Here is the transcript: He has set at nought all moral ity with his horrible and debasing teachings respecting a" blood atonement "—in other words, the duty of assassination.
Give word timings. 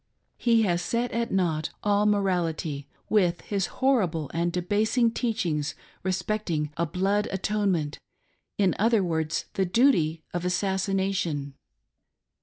He 0.39 0.63
has 0.63 0.81
set 0.81 1.11
at 1.11 1.31
nought 1.31 1.69
all 1.83 2.07
moral 2.07 2.47
ity 2.47 2.87
with 3.07 3.41
his 3.41 3.67
horrible 3.67 4.31
and 4.33 4.51
debasing 4.51 5.11
teachings 5.11 5.75
respecting 6.01 6.71
a" 6.75 6.87
blood 6.87 7.27
atonement 7.31 7.99
"—in 8.57 8.73
other 8.79 9.03
words, 9.03 9.45
the 9.53 9.65
duty 9.67 10.23
of 10.33 10.43
assassination. 10.43 11.53